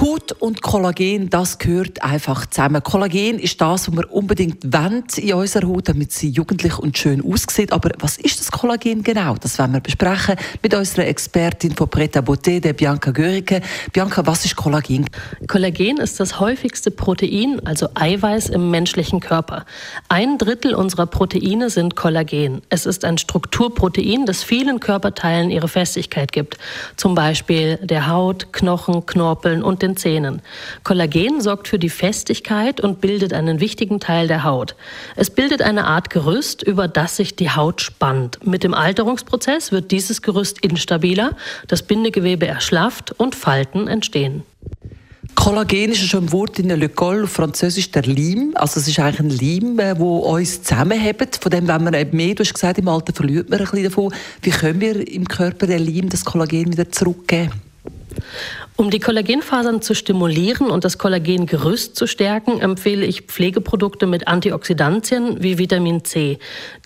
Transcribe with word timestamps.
Haut 0.00 0.32
und 0.32 0.62
Kollagen, 0.62 1.28
das 1.28 1.58
gehört 1.58 2.02
einfach 2.02 2.46
zusammen. 2.46 2.82
Kollagen 2.82 3.38
ist 3.38 3.60
das, 3.60 3.86
was 3.86 3.94
wir 3.94 4.10
unbedingt 4.10 4.72
wollen 4.72 5.04
in 5.18 5.34
unserer 5.34 5.68
Haut, 5.68 5.90
damit 5.90 6.12
sie 6.12 6.30
jugendlich 6.30 6.78
und 6.78 6.96
schön 6.96 7.22
aussieht. 7.22 7.70
Aber 7.70 7.90
was 7.98 8.16
ist 8.16 8.40
das 8.40 8.50
Kollagen 8.50 9.02
genau? 9.02 9.34
Das 9.34 9.58
werden 9.58 9.74
wir 9.74 9.80
besprechen 9.80 10.36
mit 10.62 10.72
unserer 10.72 11.06
Expertin 11.06 11.72
von 11.72 11.90
Preta 11.90 12.20
Beauté, 12.20 12.60
der 12.60 12.72
Bianca 12.72 13.10
Görike. 13.10 13.60
Bianca, 13.92 14.26
was 14.26 14.46
ist 14.46 14.56
Kollagen? 14.56 15.04
Kollagen 15.46 15.98
ist 15.98 16.18
das 16.18 16.40
häufigste 16.40 16.90
Protein, 16.90 17.60
also 17.66 17.88
Eiweiß 17.94 18.48
im 18.48 18.70
menschlichen 18.70 19.20
Körper. 19.20 19.66
Ein 20.08 20.38
Drittel 20.38 20.74
unserer 20.74 21.08
Proteine 21.08 21.68
sind 21.68 21.94
Kollagen. 21.94 22.62
Es 22.70 22.86
ist 22.86 23.04
ein 23.04 23.18
Strukturprotein, 23.18 24.24
das 24.24 24.44
vielen 24.44 24.80
Körperteilen 24.80 25.50
ihre 25.50 25.68
Festigkeit 25.68 26.32
gibt. 26.32 26.56
Zum 26.96 27.14
Beispiel 27.14 27.76
der 27.82 28.06
Haut, 28.06 28.54
Knochen, 28.54 29.04
Knorpeln 29.04 29.62
und 29.62 29.82
den 29.82 29.89
den 29.90 29.96
Zähnen. 29.96 30.42
Kollagen 30.84 31.40
sorgt 31.40 31.68
für 31.68 31.78
die 31.78 31.90
Festigkeit 31.90 32.80
und 32.80 33.00
bildet 33.00 33.32
einen 33.32 33.60
wichtigen 33.60 34.00
Teil 34.00 34.28
der 34.28 34.44
Haut. 34.44 34.76
Es 35.16 35.30
bildet 35.30 35.62
eine 35.62 35.84
Art 35.84 36.10
Gerüst, 36.10 36.62
über 36.62 36.88
das 36.88 37.16
sich 37.16 37.36
die 37.36 37.50
Haut 37.50 37.80
spannt. 37.80 38.44
Mit 38.46 38.64
dem 38.64 38.74
Alterungsprozess 38.74 39.72
wird 39.72 39.90
dieses 39.90 40.22
Gerüst 40.22 40.64
instabiler, 40.64 41.36
das 41.68 41.82
Bindegewebe 41.82 42.46
erschlafft 42.46 43.12
und 43.18 43.34
Falten 43.34 43.88
entstehen. 43.88 44.42
Kollagen 45.34 45.92
ist 45.92 46.14
ein 46.14 46.32
Wort 46.32 46.58
in 46.58 46.68
Le 46.68 46.88
Col, 46.88 47.24
auf 47.24 47.30
Französisch 47.30 47.90
der 47.90 48.02
Leim. 48.02 48.52
Also 48.56 48.80
es 48.80 48.88
ist 48.88 48.98
eigentlich 48.98 49.20
ein 49.20 49.30
Leim, 49.30 49.76
der 49.76 49.96
äh, 49.96 50.02
uns 50.02 50.62
zusammenhält. 50.62 51.38
Von 51.40 51.50
dem, 51.50 51.68
wenn 51.68 51.84
man 51.84 51.94
mehr, 52.12 52.34
du 52.34 52.42
hast 52.42 52.52
gesagt, 52.52 52.78
im 52.78 52.88
Alter 52.88 53.12
verliert 53.14 53.48
man 53.48 53.58
ein 53.58 53.64
bisschen 53.64 53.84
davon. 53.84 54.12
Wie 54.42 54.50
können 54.50 54.80
wir 54.80 55.08
im 55.08 55.26
Körper 55.26 55.66
den 55.66 55.86
Leim, 55.86 56.08
das 56.08 56.24
Kollagen 56.24 56.72
wieder 56.72 56.90
zurückgeben? 56.90 57.69
Um 58.76 58.90
die 58.90 58.98
Kollagenfasern 58.98 59.82
zu 59.82 59.94
stimulieren 59.94 60.70
und 60.70 60.86
das 60.86 60.96
Kollagengerüst 60.96 61.96
zu 61.96 62.06
stärken, 62.06 62.60
empfehle 62.60 63.04
ich 63.04 63.22
Pflegeprodukte 63.22 64.06
mit 64.06 64.26
Antioxidantien 64.26 65.42
wie 65.42 65.58
Vitamin 65.58 66.02
C. 66.02 66.38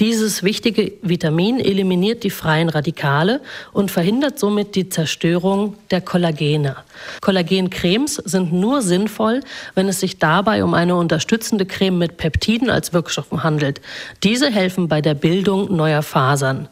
Dieses 0.00 0.42
wichtige 0.42 0.92
Vitamin 1.02 1.60
eliminiert 1.60 2.24
die 2.24 2.30
freien 2.30 2.70
Radikale 2.70 3.42
und 3.72 3.90
verhindert 3.90 4.38
somit 4.38 4.74
die 4.74 4.88
Zerstörung 4.88 5.76
der 5.90 6.00
Kollagene. 6.00 6.76
Kollagencremes 7.20 8.14
sind 8.14 8.54
nur 8.54 8.80
sinnvoll, 8.80 9.40
wenn 9.74 9.88
es 9.88 10.00
sich 10.00 10.18
dabei 10.18 10.64
um 10.64 10.72
eine 10.72 10.96
unterstützende 10.96 11.66
Creme 11.66 11.98
mit 11.98 12.16
Peptiden 12.16 12.70
als 12.70 12.94
Wirkstoffen 12.94 13.42
handelt. 13.42 13.82
Diese 14.22 14.50
helfen 14.50 14.88
bei 14.88 15.02
der 15.02 15.14
Bildung 15.14 15.76
neuer 15.76 16.02
Fasern. 16.02 16.68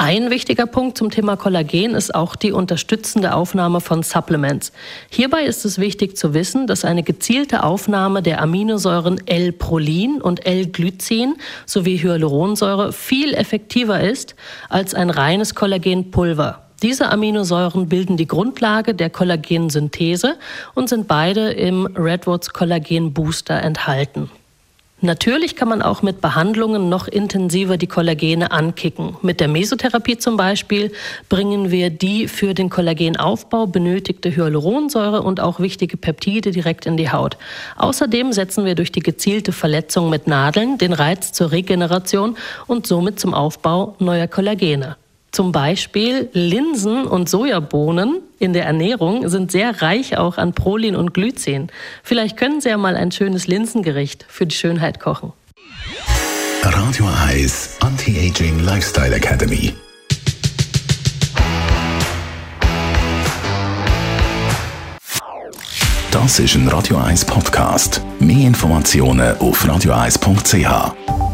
Ein 0.00 0.30
wichtiger 0.30 0.66
Punkt 0.66 0.96
zum 0.96 1.10
Thema 1.10 1.36
Kollagen 1.36 1.96
ist 1.96 2.14
auch 2.14 2.36
die 2.36 2.52
unterstützende 2.52 3.34
Aufnahme 3.34 3.80
von 3.80 4.04
Supplements. 4.04 4.70
Hierbei 5.10 5.42
ist 5.42 5.64
es 5.64 5.80
wichtig 5.80 6.16
zu 6.16 6.34
wissen, 6.34 6.68
dass 6.68 6.84
eine 6.84 7.02
gezielte 7.02 7.64
Aufnahme 7.64 8.22
der 8.22 8.40
Aminosäuren 8.40 9.20
L-Prolin 9.26 10.22
und 10.22 10.46
L-Glycin 10.46 11.34
sowie 11.66 11.98
Hyaluronsäure 11.98 12.92
viel 12.92 13.34
effektiver 13.34 14.00
ist 14.00 14.36
als 14.68 14.94
ein 14.94 15.10
reines 15.10 15.56
Kollagenpulver. 15.56 16.62
Diese 16.80 17.10
Aminosäuren 17.10 17.88
bilden 17.88 18.16
die 18.16 18.28
Grundlage 18.28 18.94
der 18.94 19.10
Kollagensynthese 19.10 20.36
und 20.76 20.88
sind 20.88 21.08
beide 21.08 21.50
im 21.50 21.86
Redwoods 21.86 22.50
Kollagen 22.50 23.12
Booster 23.14 23.60
enthalten. 23.60 24.30
Natürlich 25.00 25.54
kann 25.54 25.68
man 25.68 25.80
auch 25.80 26.02
mit 26.02 26.20
Behandlungen 26.20 26.88
noch 26.88 27.06
intensiver 27.06 27.76
die 27.76 27.86
Kollagene 27.86 28.50
ankicken. 28.50 29.16
Mit 29.22 29.38
der 29.38 29.46
Mesotherapie 29.46 30.18
zum 30.18 30.36
Beispiel 30.36 30.90
bringen 31.28 31.70
wir 31.70 31.90
die 31.90 32.26
für 32.26 32.52
den 32.52 32.68
Kollagenaufbau 32.68 33.66
benötigte 33.66 34.34
Hyaluronsäure 34.34 35.22
und 35.22 35.38
auch 35.38 35.60
wichtige 35.60 35.96
Peptide 35.96 36.50
direkt 36.50 36.86
in 36.86 36.96
die 36.96 37.12
Haut. 37.12 37.36
Außerdem 37.76 38.32
setzen 38.32 38.64
wir 38.64 38.74
durch 38.74 38.90
die 38.90 38.98
gezielte 38.98 39.52
Verletzung 39.52 40.10
mit 40.10 40.26
Nadeln 40.26 40.78
den 40.78 40.92
Reiz 40.92 41.32
zur 41.32 41.52
Regeneration 41.52 42.36
und 42.66 42.88
somit 42.88 43.20
zum 43.20 43.34
Aufbau 43.34 43.94
neuer 44.00 44.26
Kollagene. 44.26 44.96
Zum 45.30 45.52
Beispiel 45.52 46.30
Linsen 46.32 47.04
und 47.04 47.28
Sojabohnen 47.28 48.20
in 48.38 48.52
der 48.52 48.64
Ernährung 48.64 49.28
sind 49.28 49.50
sehr 49.50 49.82
reich 49.82 50.16
auch 50.16 50.38
an 50.38 50.54
Prolin 50.54 50.96
und 50.96 51.12
Glycin. 51.12 51.68
Vielleicht 52.02 52.36
können 52.36 52.60
Sie 52.60 52.70
ja 52.70 52.76
mal 52.76 52.96
ein 52.96 53.12
schönes 53.12 53.46
Linsengericht 53.46 54.24
für 54.28 54.46
die 54.46 54.54
Schönheit 54.54 55.00
kochen. 55.00 55.32
Radio 56.62 57.08
Eyes 57.28 57.76
Anti-Aging 57.80 58.60
Lifestyle 58.60 59.14
Academy. 59.14 59.74
Das 66.10 66.38
ist 66.38 66.54
ein 66.56 66.66
Radio 66.68 66.96
1 66.96 67.26
Podcast. 67.26 68.02
Mehr 68.18 68.46
Informationen 68.48 69.36
auf 69.38 69.64
radio1.ch. 69.64 71.27